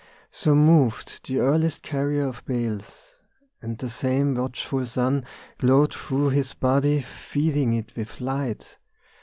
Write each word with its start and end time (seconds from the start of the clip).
So 0.31 0.55
moved 0.55 1.27
the 1.27 1.37
earliest 1.41 1.83
carrier 1.83 2.25
of 2.27 2.43
bales, 2.47 3.13
And 3.61 3.77
the 3.77 3.87
same 3.91 4.33
watchful 4.33 4.87
sun 4.87 5.25
Glowed 5.59 5.93
through 5.93 6.29
his 6.29 6.55
body 6.55 7.03
feeding 7.03 7.75
it 7.75 7.95
with 7.95 8.19
light. 8.19 8.77